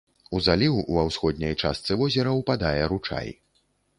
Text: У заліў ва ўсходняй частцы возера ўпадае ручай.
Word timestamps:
У 0.35 0.39
заліў 0.45 0.79
ва 0.95 1.03
ўсходняй 1.09 1.53
частцы 1.61 1.99
возера 2.01 2.33
ўпадае 2.39 2.81
ручай. 2.95 3.29